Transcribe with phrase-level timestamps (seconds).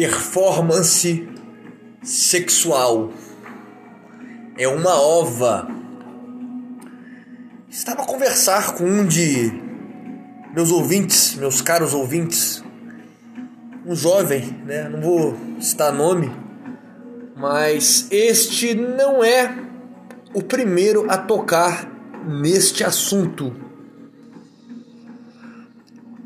[0.00, 1.28] performance
[2.02, 3.12] sexual.
[4.56, 5.68] É uma ova.
[7.68, 9.52] Estava a conversar com um de
[10.54, 12.64] meus ouvintes, meus caros ouvintes,
[13.84, 14.88] um jovem, né?
[14.88, 16.32] Não vou citar nome,
[17.36, 19.54] mas este não é
[20.32, 21.86] o primeiro a tocar
[22.26, 23.54] neste assunto.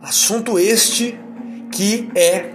[0.00, 1.18] Assunto este
[1.72, 2.53] que é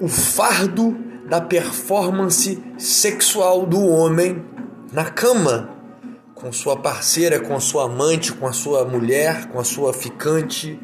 [0.00, 0.96] o fardo
[1.28, 4.44] da performance sexual do homem
[4.92, 5.76] na cama
[6.34, 10.78] com sua parceira, com sua amante, com a sua mulher, com a sua ficante,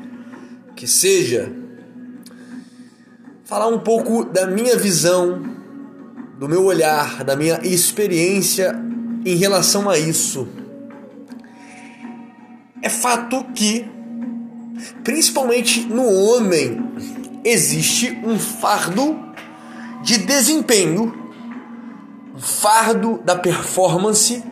[0.75, 1.53] que seja.
[3.45, 5.43] Falar um pouco da minha visão,
[6.39, 8.75] do meu olhar, da minha experiência
[9.27, 10.49] em relação a isso.
[12.81, 13.85] É fato que,
[15.05, 16.83] principalmente no homem,
[17.45, 19.19] existe um fardo
[20.03, 21.15] de desempenho,
[22.35, 24.43] um fardo da performance,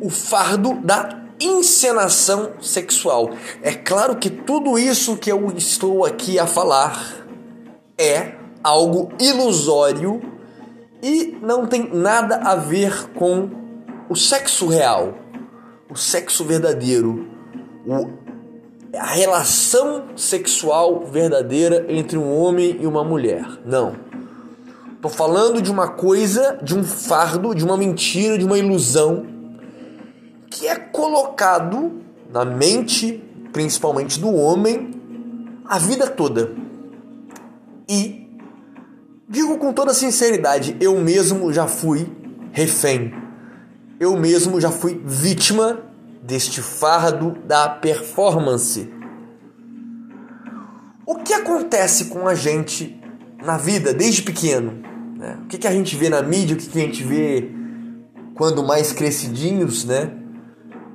[0.00, 3.30] o fardo da encenação sexual.
[3.62, 7.26] É claro que tudo isso que eu estou aqui a falar
[7.98, 10.20] é algo ilusório
[11.02, 13.50] e não tem nada a ver com
[14.08, 15.14] o sexo real,
[15.88, 17.28] o sexo verdadeiro,
[17.86, 18.06] o
[18.94, 23.46] a relação sexual verdadeira entre um homem e uma mulher.
[23.64, 23.94] Não.
[25.00, 29.26] Tô falando de uma coisa, de um fardo, de uma mentira, de uma ilusão
[30.50, 32.02] que é colocado
[32.32, 34.90] na mente, principalmente do homem,
[35.64, 36.52] a vida toda.
[37.88, 38.28] E
[39.28, 42.10] digo com toda sinceridade, eu mesmo já fui
[42.52, 43.14] refém.
[43.98, 45.89] Eu mesmo já fui vítima
[46.30, 48.88] deste fardo da performance.
[51.04, 53.02] O que acontece com a gente
[53.42, 54.80] na vida desde pequeno?
[55.16, 55.40] Né?
[55.42, 57.50] O que, que a gente vê na mídia, o que, que a gente vê
[58.36, 60.12] quando mais crescidinhos, né?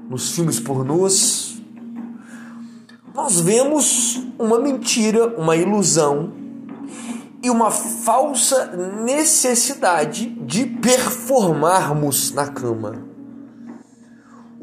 [0.09, 1.61] Nos filmes pornôs.
[3.13, 6.31] Nós vemos uma mentira, uma ilusão
[7.43, 8.67] e uma falsa
[9.03, 13.14] necessidade de performarmos na cama.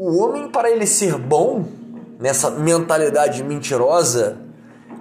[0.05, 1.65] O homem, para ele ser bom,
[2.19, 4.37] nessa mentalidade mentirosa,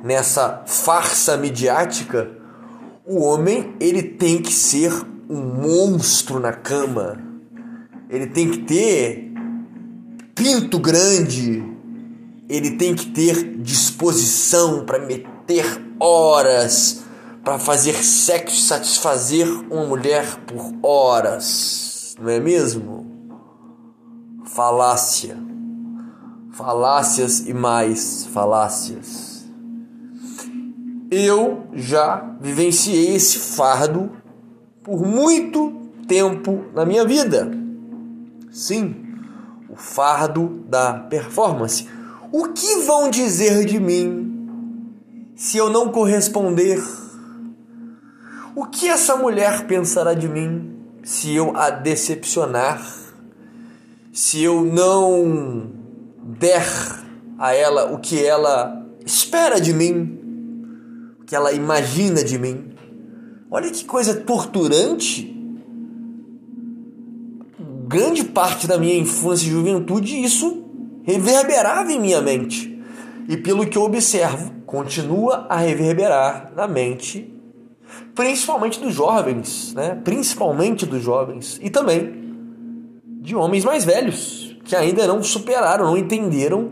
[0.03, 2.29] nessa farsa midiática,
[3.03, 4.93] o homem ele tem que ser
[5.27, 7.17] um monstro na cama.
[8.11, 9.33] Ele tem que ter
[10.35, 11.63] pinto grande.
[12.47, 15.65] Ele tem que ter disposição para meter
[15.99, 17.01] horas,
[17.43, 22.15] para fazer sexo satisfazer uma mulher por horas.
[22.21, 23.10] Não é mesmo?
[24.53, 25.37] Falácia,
[26.51, 29.45] falácias e mais falácias.
[31.09, 34.11] Eu já vivenciei esse fardo
[34.83, 35.71] por muito
[36.05, 37.49] tempo na minha vida.
[38.51, 38.95] Sim,
[39.69, 41.87] o fardo da performance.
[42.31, 46.81] O que vão dizer de mim se eu não corresponder?
[48.53, 53.00] O que essa mulher pensará de mim se eu a decepcionar?
[54.11, 55.71] Se eu não
[56.21, 56.65] der
[57.37, 60.19] a ela o que ela espera de mim,
[61.21, 62.71] o que ela imagina de mim.
[63.49, 65.29] Olha que coisa torturante.
[67.87, 70.63] Grande parte da minha infância e juventude isso
[71.03, 72.79] reverberava em minha mente.
[73.27, 77.33] E pelo que eu observo, continua a reverberar na mente,
[78.15, 79.99] principalmente dos jovens, né?
[80.03, 82.20] Principalmente dos jovens e também
[83.31, 86.71] de homens mais velhos que ainda não superaram, não entenderam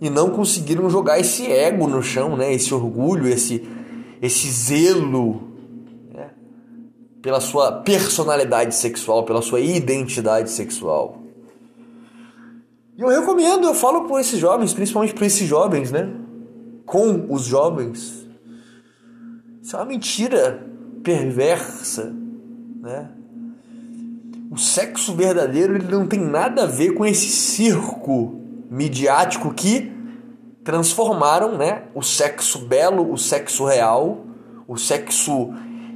[0.00, 2.52] e não conseguiram jogar esse ego no chão, né?
[2.52, 3.68] Esse orgulho, esse
[4.20, 5.42] esse zelo
[6.14, 6.30] né?
[7.20, 11.18] pela sua personalidade sexual, pela sua identidade sexual.
[12.96, 16.10] E eu recomendo, eu falo por esses jovens, principalmente para esses jovens, né?
[16.86, 18.26] Com os jovens.
[19.60, 20.66] Isso é uma mentira
[21.02, 22.14] perversa,
[22.80, 23.10] né?
[24.52, 28.38] O sexo verdadeiro ele não tem nada a ver com esse circo
[28.70, 29.90] midiático que
[30.62, 34.26] transformaram né, o sexo belo, o sexo real,
[34.68, 35.54] o sexo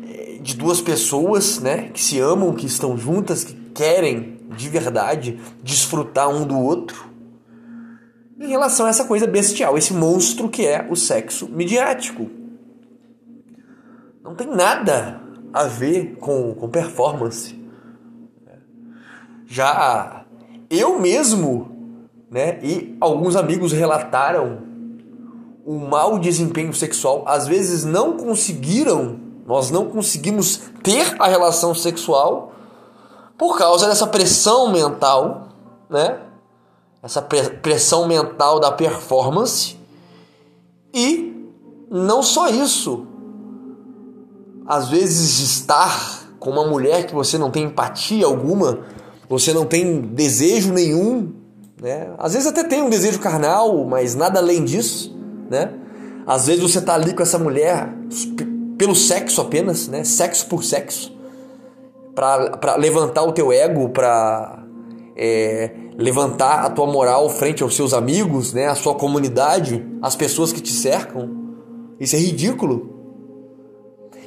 [0.09, 5.39] eh, de duas pessoas né, que se amam, que estão juntas, que querem de verdade
[5.63, 7.11] desfrutar um do outro,
[8.41, 12.31] em relação a essa coisa bestial, esse monstro que é o sexo midiático.
[14.25, 15.21] Não tem nada
[15.53, 17.56] a ver com, com performance
[19.47, 20.25] já
[20.69, 21.69] eu mesmo,
[22.31, 24.59] né, e alguns amigos relataram
[25.65, 32.53] o mau desempenho sexual, às vezes não conseguiram Nós não conseguimos ter a relação sexual
[33.39, 35.49] por causa dessa pressão mental,
[35.89, 36.21] né?
[37.01, 39.79] Essa pressão mental da performance.
[40.93, 41.49] E
[41.89, 43.07] não só isso.
[44.67, 48.81] Às vezes estar com uma mulher que você não tem empatia alguma,
[49.29, 51.33] você não tem desejo nenhum,
[51.81, 52.11] né?
[52.19, 55.17] Às vezes até tem um desejo carnal, mas nada além disso,
[55.51, 55.73] né?
[56.27, 57.93] Às vezes você tá ali com essa mulher
[58.79, 60.05] pelo sexo apenas, né?
[60.05, 61.15] Sexo por sexo.
[62.15, 64.65] Para levantar o teu ego, para
[65.17, 68.67] é, levantar a tua moral frente aos seus amigos, né?
[68.67, 71.31] A sua comunidade, as pessoas que te cercam.
[72.01, 72.95] Isso é ridículo.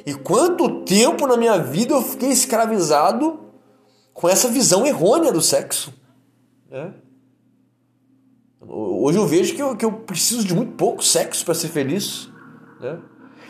[0.06, 3.49] E quanto tempo na minha vida eu fiquei escravizado
[4.12, 5.92] com essa visão errônea do sexo.
[6.70, 6.92] Né?
[8.60, 12.28] Hoje eu vejo que eu, que eu preciso de muito pouco sexo para ser feliz.
[12.80, 12.98] Né?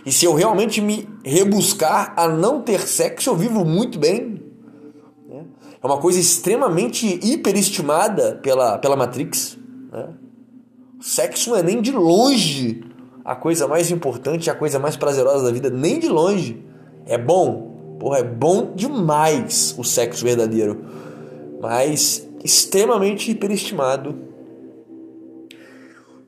[0.06, 4.42] E se eu realmente me rebuscar a não ter sexo, eu vivo muito bem.
[5.28, 5.44] Né?
[5.82, 9.58] É uma coisa extremamente hiperestimada pela, pela Matrix.
[9.92, 10.08] Né?
[11.00, 12.84] Sexo não é nem de longe
[13.24, 16.64] a coisa mais importante, a coisa mais prazerosa da vida, nem de longe.
[17.06, 17.69] É bom,
[18.00, 20.82] porra, é bom demais o sexo verdadeiro,
[21.60, 24.16] mas extremamente hiperestimado.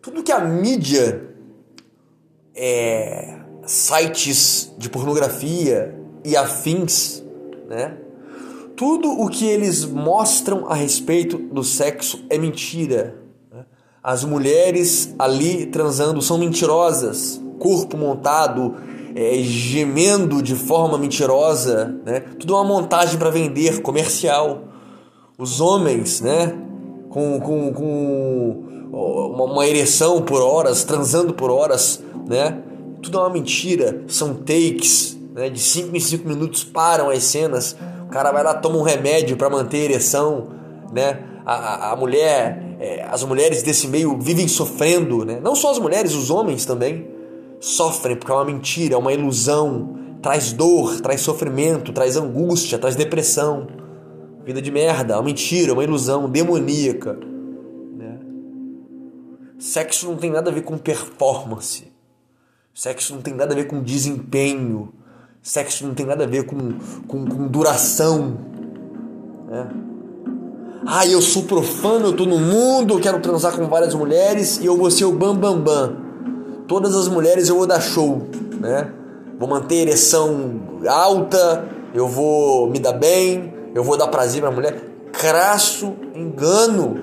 [0.02, 1.30] Tudo que a mídia
[2.54, 7.24] é, sites de pornografia e afins,
[7.68, 7.96] né?
[8.76, 13.16] Tudo o que eles mostram a respeito do sexo é mentira.
[13.50, 13.64] Né?
[14.02, 18.74] As mulheres ali transando são mentirosas, corpo montado,
[19.14, 22.20] é, gemendo de forma mentirosa, né?
[22.38, 24.64] Tudo uma montagem para vender, comercial.
[25.38, 26.54] Os homens, né?
[27.10, 32.62] Com, com, com uma, uma ereção por horas, transando por horas, né?
[33.02, 35.50] tudo é uma mentira, são takes, né?
[35.50, 37.76] De 5 em 5 minutos param as cenas,
[38.06, 40.48] o cara vai lá, toma um remédio para manter a ereção,
[40.92, 41.24] né?
[41.44, 45.40] A, a, a mulher, é, as mulheres desse meio vivem sofrendo, né?
[45.42, 47.08] Não só as mulheres, os homens também
[47.62, 52.96] sofrem porque é uma mentira, é uma ilusão, traz dor, traz sofrimento, traz angústia, traz
[52.96, 53.68] depressão.
[54.44, 57.16] Vida de merda, uma mentira, uma ilusão demoníaca.
[57.96, 58.18] Né?
[59.60, 61.92] Sexo não tem nada a ver com performance.
[62.74, 64.92] Sexo não tem nada a ver com desempenho.
[65.40, 66.56] Sexo não tem nada a ver com,
[67.06, 68.38] com, com duração.
[69.48, 69.70] Né?
[70.84, 74.66] Ah, eu sou profano, eu tô no mundo, eu quero transar com várias mulheres e
[74.66, 76.11] eu vou ser o bam bam bam.
[76.72, 78.22] Todas as mulheres eu vou dar show,
[78.58, 78.90] né?
[79.38, 84.80] Vou manter ereção alta, eu vou me dar bem, eu vou dar prazer pra mulher.
[85.12, 86.98] Crasso engano.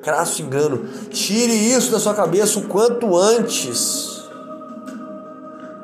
[0.00, 0.86] Crasso engano.
[1.10, 4.24] Tire isso da sua cabeça o quanto antes.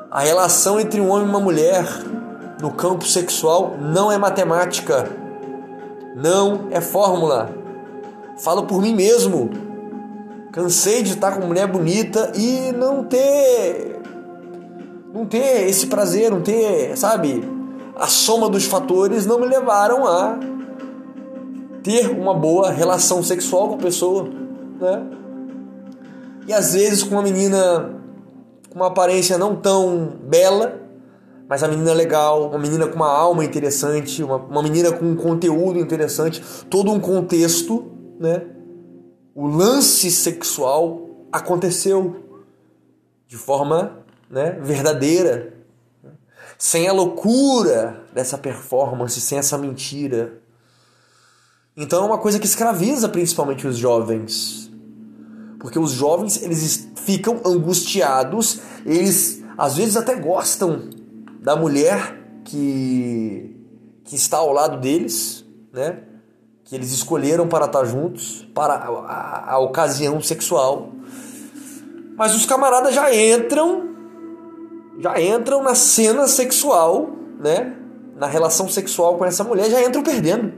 [0.09, 1.85] A relação entre um homem e uma mulher
[2.59, 5.07] no campo sexual não é matemática,
[6.15, 7.47] não é fórmula.
[8.39, 9.70] Falo por mim mesmo.
[10.51, 14.01] Cansei de estar com mulher bonita e não ter
[15.13, 17.43] não ter esse prazer, não ter, sabe?
[17.95, 20.39] A soma dos fatores não me levaram a
[21.83, 24.29] ter uma boa relação sexual com a pessoa,
[24.79, 25.03] né?
[26.47, 28.01] E às vezes com uma menina
[28.69, 30.81] com uma aparência não tão bela,
[31.47, 35.15] mas a menina legal, uma menina com uma alma interessante, uma, uma menina com um
[35.15, 38.43] conteúdo interessante, todo um contexto, né?
[39.33, 42.43] O lance sexual aconteceu
[43.27, 45.53] de forma né, verdadeira,
[46.57, 50.41] sem a loucura dessa performance, sem essa mentira.
[51.77, 54.69] Então é uma coisa que escraviza principalmente os jovens.
[55.59, 60.89] Porque os jovens, eles ficam angustiados, eles às vezes até gostam
[61.39, 63.55] da mulher que,
[64.03, 66.03] que está ao lado deles, né?
[66.71, 70.93] Que eles escolheram para estar juntos, para a, a, a ocasião sexual.
[72.15, 73.89] Mas os camaradas já entram,
[74.97, 77.75] já entram na cena sexual, né?
[78.15, 80.53] Na relação sexual com essa mulher, já entram perdendo.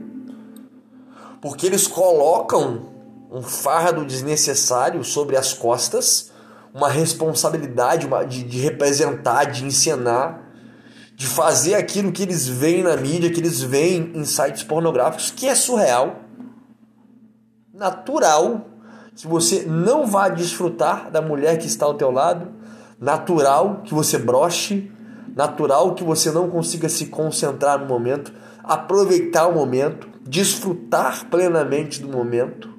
[1.42, 2.82] Porque eles colocam
[3.28, 6.30] um fardo desnecessário sobre as costas,
[6.72, 10.43] uma responsabilidade de, de representar, de encenar,
[11.14, 15.46] de fazer aquilo que eles veem na mídia, que eles veem em sites pornográficos, que
[15.46, 16.20] é surreal,
[17.72, 18.66] natural,
[19.14, 22.48] que você não vá desfrutar da mulher que está ao teu lado,
[23.00, 24.90] natural que você broche,
[25.34, 32.08] natural que você não consiga se concentrar no momento, aproveitar o momento, desfrutar plenamente do
[32.08, 32.74] momento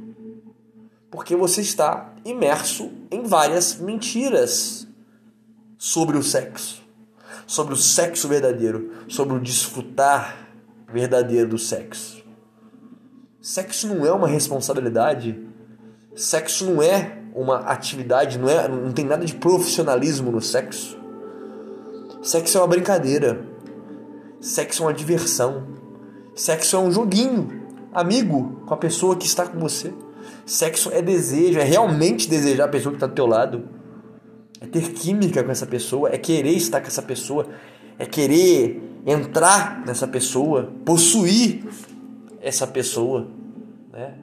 [1.16, 4.86] porque você está imerso em várias mentiras
[5.78, 6.84] sobre o sexo,
[7.46, 10.50] sobre o sexo verdadeiro, sobre o desfrutar
[10.92, 12.24] verdadeiro do sexo.
[13.42, 15.40] Sexo não é uma responsabilidade,
[16.16, 20.98] sexo não é uma atividade, não, é, não tem nada de profissionalismo no sexo.
[22.24, 23.46] Sexo é uma brincadeira,
[24.40, 25.68] sexo é uma diversão,
[26.34, 29.94] sexo é um joguinho, amigo com a pessoa que está com você.
[30.46, 33.75] Sexo é desejo, é realmente desejar a pessoa que está do teu lado
[34.66, 37.48] é ter química com essa pessoa, é querer estar com essa pessoa,
[37.98, 41.64] é querer entrar nessa pessoa, possuir
[42.42, 43.28] essa pessoa,
[43.94, 44.16] né?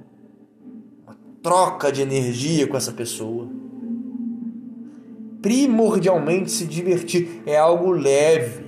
[1.05, 3.49] Uma troca de energia com essa pessoa.
[5.41, 8.67] Primordialmente se divertir é algo leve.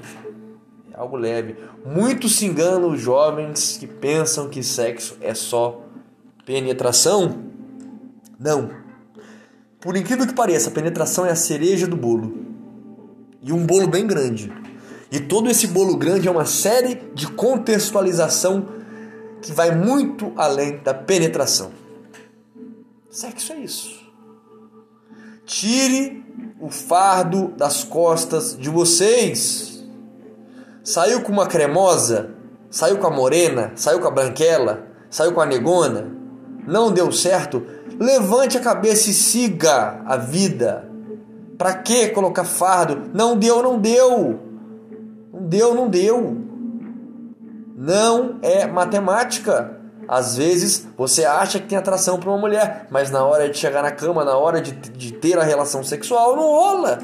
[0.93, 1.57] É algo leve.
[1.85, 5.85] Muitos se enganam os jovens que pensam que sexo é só
[6.47, 7.45] penetração.
[8.39, 8.84] Não.
[9.85, 12.47] Por incrível que pareça, a penetração é a cereja do bolo.
[13.43, 14.51] E um bolo bem grande.
[15.13, 18.67] E todo esse bolo grande é uma série de contextualização
[19.43, 21.71] que vai muito além da penetração.
[23.11, 24.11] Sexo é isso.
[25.45, 26.25] Tire
[26.59, 29.85] o fardo das costas de vocês.
[30.83, 32.31] Saiu com uma cremosa,
[32.71, 36.11] saiu com a morena, saiu com a branquela, saiu com a negona,
[36.67, 37.63] não deu certo,
[37.99, 40.89] Levante a cabeça e siga a vida.
[41.57, 43.11] Para que colocar fardo?
[43.15, 44.41] Não deu, não deu.
[45.33, 46.37] Não deu, não deu.
[47.77, 49.81] Não é matemática.
[50.09, 53.83] Às vezes você acha que tem atração para uma mulher, mas na hora de chegar
[53.83, 56.99] na cama, na hora de, de ter a relação sexual, não rola.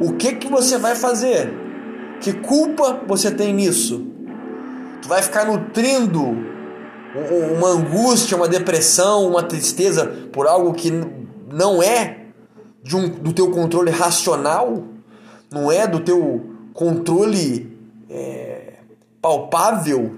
[0.00, 1.52] O que que você vai fazer?
[2.20, 4.06] Que culpa você tem nisso?
[5.02, 6.57] Tu vai ficar nutrindo
[7.14, 10.90] uma angústia, uma depressão, uma tristeza por algo que
[11.50, 12.26] não é
[12.94, 14.84] um, do teu controle racional,
[15.50, 17.76] não é do teu controle
[18.10, 18.74] é,
[19.20, 20.14] palpável,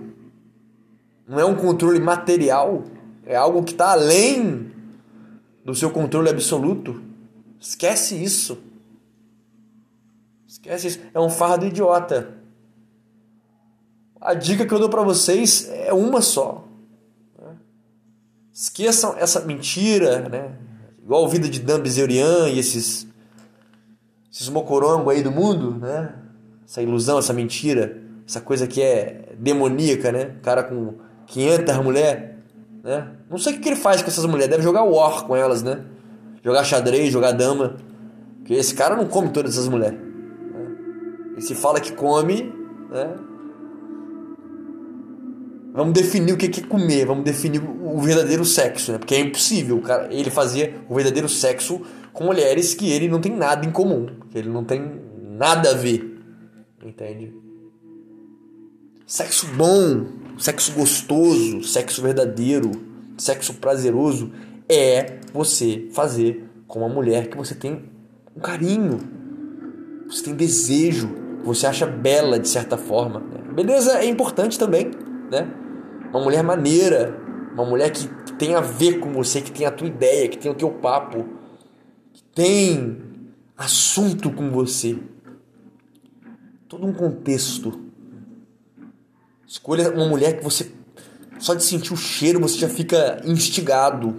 [1.27, 2.85] não é um controle material,
[3.25, 4.73] é algo que está além
[5.65, 7.03] do seu controle absoluto.
[7.61, 8.59] Esquece isso.
[10.49, 11.01] Esquece isso.
[11.15, 12.35] É um fardo idiota.
[14.21, 16.65] A dica que eu dou para vocês é uma só.
[18.61, 20.53] Esqueçam essa mentira, né?
[21.03, 23.09] Igual a vida de Dan Bezerian e esses,
[24.31, 26.15] esses mocorongo aí do mundo, né?
[26.69, 30.37] Essa ilusão, essa mentira, essa coisa que é demoníaca, né?
[30.37, 30.97] O cara com
[31.29, 32.37] 500 mulheres,
[32.85, 33.11] né?
[33.31, 35.83] Não sei o que ele faz com essas mulheres, deve jogar war com elas, né?
[36.45, 37.77] Jogar xadrez, jogar dama.
[38.41, 39.99] Porque esse cara não come todas essas mulheres.
[39.99, 41.41] Né?
[41.41, 42.53] Se fala que come,
[42.91, 43.17] né?
[45.73, 48.99] Vamos definir o que é comer, vamos definir o verdadeiro sexo, né?
[48.99, 51.81] Porque é impossível o cara, ele fazer o verdadeiro sexo
[52.13, 55.75] com mulheres que ele não tem nada em comum, que ele não tem nada a
[55.75, 56.19] ver.
[56.85, 57.33] Entende?
[59.07, 60.07] Sexo bom,
[60.39, 62.71] sexo gostoso, sexo verdadeiro,
[63.17, 64.33] sexo prazeroso
[64.69, 67.85] é você fazer com uma mulher que você tem
[68.37, 69.01] um carinho,
[70.09, 71.11] você tem desejo,
[71.45, 73.21] você acha bela de certa forma.
[73.21, 73.53] Né?
[73.53, 74.91] Beleza é importante também,
[75.31, 75.49] né?
[76.11, 77.19] Uma mulher maneira,
[77.55, 80.51] uma mulher que tem a ver com você, que tem a tua ideia, que tem
[80.51, 81.25] o teu papo,
[82.13, 83.01] que tem
[83.57, 84.99] assunto com você.
[86.69, 87.89] Todo um contexto.
[89.47, 90.73] Escolha uma mulher que você
[91.41, 94.15] só de sentir o cheiro você já fica instigado.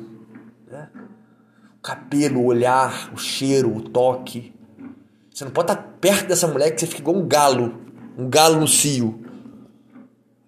[0.69, 0.89] Né?
[1.77, 4.53] O cabelo, o olhar, o cheiro, o toque.
[5.31, 7.79] Você não pode estar perto dessa mulher que você fica igual um galo,
[8.17, 9.23] um galo no cio.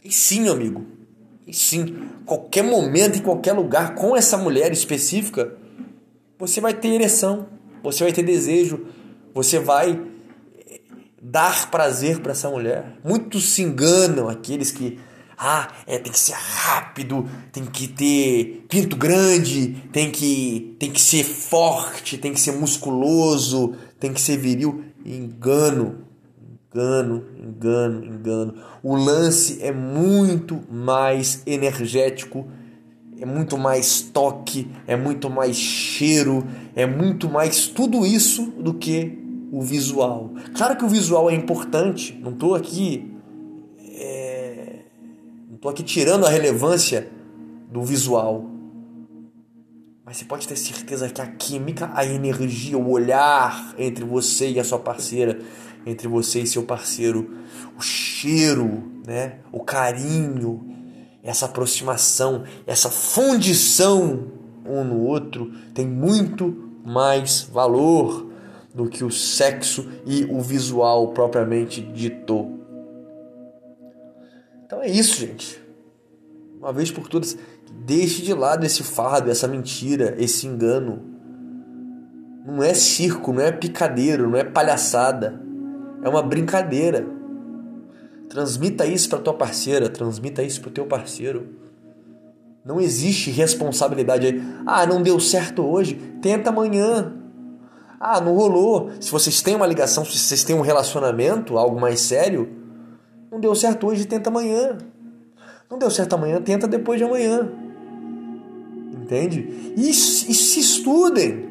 [0.03, 0.85] E sim, amigo,
[1.47, 5.55] e sim, qualquer momento, em qualquer lugar, com essa mulher específica,
[6.37, 7.47] você vai ter ereção,
[7.81, 8.85] você vai ter desejo,
[9.33, 10.01] você vai
[10.69, 10.81] eh,
[11.21, 12.97] dar prazer para essa mulher.
[13.03, 14.99] Muitos se enganam, aqueles que
[15.37, 21.01] ah, é, tem que ser rápido, tem que ter pinto grande, tem que, tem que
[21.01, 24.85] ser forte, tem que ser musculoso, tem que ser viril.
[25.05, 26.05] Engano,
[26.73, 28.55] engano, engano, engano.
[28.81, 32.47] O lance é muito mais energético,
[33.19, 39.19] é muito mais toque, é muito mais cheiro, é muito mais tudo isso do que
[39.51, 40.31] o visual.
[40.55, 43.13] Claro que o visual é importante, não estou aqui.
[43.95, 44.79] É,
[45.47, 47.07] não estou aqui tirando a relevância
[47.71, 48.49] do visual.
[50.03, 54.59] Mas você pode ter certeza que a química, a energia, o olhar entre você e
[54.59, 55.39] a sua parceira
[55.85, 57.29] entre você e seu parceiro,
[57.77, 59.39] o cheiro, né?
[59.51, 60.73] o carinho,
[61.21, 64.31] essa aproximação, essa fundição
[64.65, 68.29] um no outro tem muito mais valor
[68.73, 72.59] do que o sexo e o visual propriamente dito.
[74.65, 75.61] Então é isso, gente.
[76.57, 77.37] Uma vez por todas,
[77.71, 81.13] deixe de lado esse fardo, essa mentira, esse engano.
[82.45, 85.41] Não é circo, não é picadeiro, não é palhaçada.
[86.03, 87.05] É uma brincadeira.
[88.29, 91.47] Transmita isso para tua parceira, transmita isso para o teu parceiro.
[92.65, 94.43] Não existe responsabilidade aí.
[94.65, 97.13] Ah, não deu certo hoje, tenta amanhã.
[97.99, 98.91] Ah, não rolou.
[98.99, 102.49] Se vocês têm uma ligação, se vocês têm um relacionamento, algo mais sério,
[103.31, 104.77] não deu certo hoje, tenta amanhã.
[105.69, 107.49] Não deu certo amanhã, tenta depois de amanhã.
[108.93, 109.73] Entende?
[109.75, 111.49] E, e se estudem.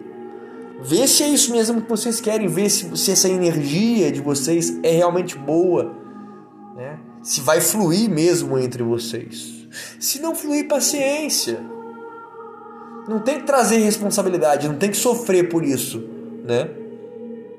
[0.84, 4.78] Vê se é isso mesmo que vocês querem, ver se, se essa energia de vocês
[4.82, 5.94] é realmente boa,
[6.76, 6.98] né?
[7.22, 9.68] se vai fluir mesmo entre vocês.
[10.00, 11.60] Se não fluir, paciência.
[13.08, 16.02] Não tem que trazer responsabilidade, não tem que sofrer por isso,
[16.44, 16.68] né?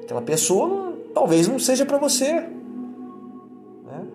[0.04, 2.34] Aquela pessoa talvez não seja para você.
[2.34, 4.06] Né?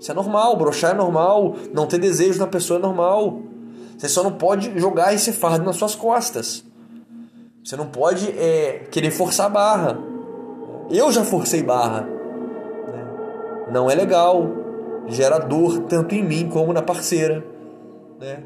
[0.00, 3.42] Isso é normal, brochar é normal, não ter desejo na pessoa é normal.
[3.98, 6.64] Você só não pode jogar esse fardo nas suas costas.
[7.62, 9.98] Você não pode é, querer forçar barra.
[10.90, 12.02] Eu já forcei barra.
[12.02, 13.06] Né?
[13.70, 14.48] Não é legal.
[15.08, 17.44] Gera dor tanto em mim como na parceira.
[18.18, 18.42] Né?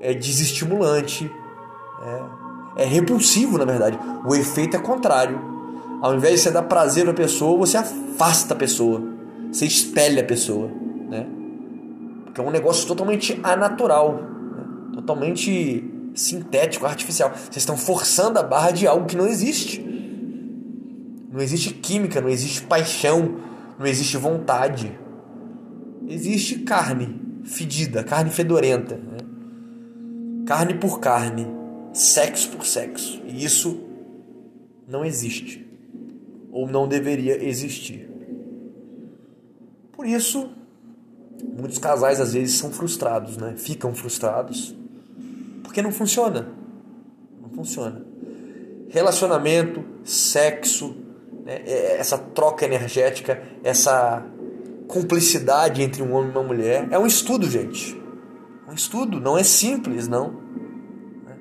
[0.00, 1.30] É desestimulante.
[2.76, 3.98] É, é repulsivo, na verdade.
[4.26, 5.40] O efeito é contrário.
[6.00, 9.02] Ao invés de você dar prazer à pessoa, você afasta a pessoa.
[9.52, 10.68] Você espelha a pessoa.
[11.08, 11.26] Né?
[12.24, 14.14] Porque é um negócio totalmente anatural.
[14.14, 14.64] Né?
[14.94, 17.30] Totalmente sintético, artificial.
[17.30, 19.80] Vocês estão forçando a barra de algo que não existe.
[21.30, 23.40] Não existe química, não existe paixão,
[23.78, 24.98] não existe vontade.
[26.06, 28.96] Existe carne fedida, carne fedorenta.
[28.96, 29.18] Né?
[30.46, 31.46] Carne por carne,
[31.92, 33.22] sexo por sexo.
[33.26, 33.80] E isso
[34.86, 35.66] não existe.
[36.50, 38.10] Ou não deveria existir.
[39.92, 40.50] Por isso,
[41.56, 43.54] muitos casais às vezes são frustrados, né?
[43.56, 44.74] Ficam frustrados
[45.62, 46.48] porque não funciona.
[47.40, 48.04] Não funciona.
[48.88, 50.94] Relacionamento, sexo,
[51.44, 54.24] né, é, essa troca energética, essa
[54.86, 56.88] cumplicidade entre um homem e uma mulher.
[56.90, 58.00] É um estudo, gente.
[58.68, 60.30] Um estudo, não é simples, não.
[61.24, 61.36] Né?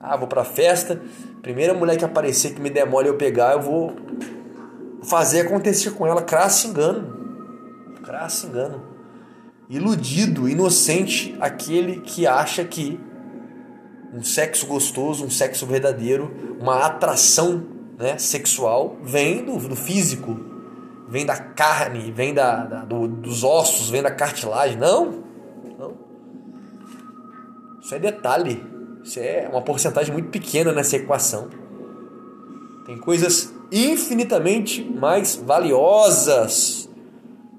[0.00, 1.00] Ah, vou pra festa,
[1.42, 3.96] primeira mulher que aparecer que me demole eu pegar, eu vou
[5.02, 6.22] fazer acontecer com ela.
[6.22, 7.18] Crasso engano.
[8.02, 8.82] Crasso engano.
[9.68, 13.00] Iludido, inocente, aquele que acha que
[14.12, 17.62] um sexo gostoso, um sexo verdadeiro, uma atração
[17.98, 20.38] né, sexual vem do, do físico,
[21.08, 24.78] vem da carne, vem da, da do, dos ossos, vem da cartilagem.
[24.78, 25.22] Não,
[25.78, 25.94] não.
[27.80, 28.64] Isso é detalhe.
[29.02, 31.48] Isso é uma porcentagem muito pequena nessa equação.
[32.86, 36.88] Tem coisas infinitamente mais valiosas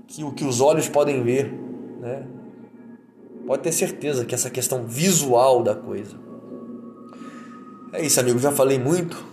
[0.08, 1.54] que o que os olhos podem ver,
[2.00, 2.26] né?
[3.48, 6.31] Pode ter certeza que essa questão visual da coisa.
[7.94, 8.40] É isso, amigo.
[8.40, 9.24] Já falei muito.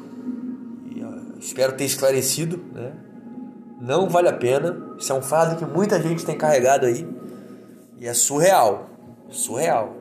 [1.38, 2.58] espero ter esclarecido.
[2.72, 2.92] Né?
[3.80, 4.96] Não vale a pena.
[4.98, 7.08] Isso é um fardo que muita gente tem carregado aí.
[7.98, 8.90] E é surreal.
[9.30, 9.96] Surreal.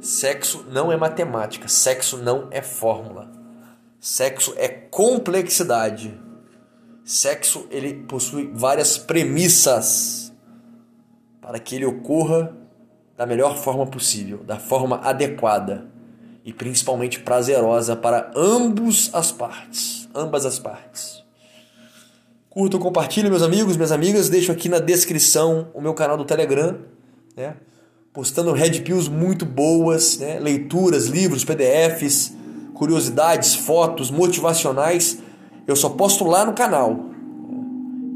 [0.00, 1.68] Sexo não é matemática.
[1.68, 3.30] Sexo não é fórmula.
[4.00, 6.20] Sexo é complexidade.
[7.04, 10.32] Sexo ele possui várias premissas
[11.40, 12.56] para que ele ocorra
[13.16, 15.97] da melhor forma possível, da forma adequada
[16.48, 21.22] e principalmente prazerosa para ambos as partes, ambas as partes.
[22.48, 24.30] Curtam, compartilhem, meus amigos, minhas amigas.
[24.30, 26.78] Deixo aqui na descrição o meu canal do Telegram,
[27.36, 27.54] né?
[28.14, 30.40] Postando red pills muito boas, né?
[30.40, 32.34] Leituras, livros, PDFs,
[32.72, 35.18] curiosidades, fotos motivacionais.
[35.66, 37.10] Eu só posto lá no canal.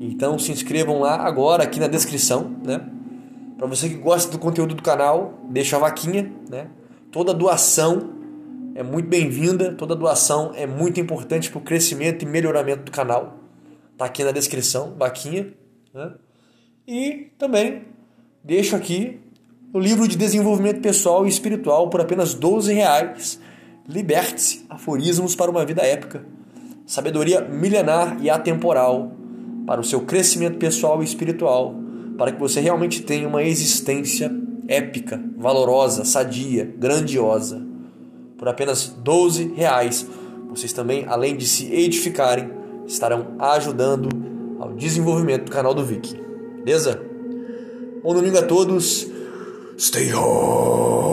[0.01, 2.81] Então se inscrevam lá agora aqui na descrição, né?
[3.59, 6.69] Para você que gosta do conteúdo do canal, deixa a vaquinha, né?
[7.11, 8.22] Toda doação
[8.75, 13.39] é muito bem-vinda, toda doação é muito importante para o crescimento e melhoramento do canal.
[13.99, 15.53] Tá aqui na descrição, baquinha.
[15.93, 16.13] Né?
[16.87, 17.83] E também
[18.43, 19.21] deixo aqui
[19.73, 23.39] o livro de desenvolvimento pessoal e espiritual por apenas 12 reais.
[23.87, 26.25] Liberte-se, aforismos para uma vida épica.
[26.87, 29.13] Sabedoria milenar e atemporal
[29.67, 31.75] para o seu crescimento pessoal e espiritual,
[32.17, 34.35] para que você realmente tenha uma existência
[34.67, 37.72] épica, valorosa, sadia, grandiosa
[38.43, 40.05] por apenas 12 reais.
[40.49, 42.51] Vocês também, além de se edificarem,
[42.85, 44.09] estarão ajudando
[44.59, 46.19] ao desenvolvimento do canal do Viking.
[46.65, 47.01] Beleza?
[48.03, 49.07] Bom domingo a todos.
[49.79, 51.12] Stay home.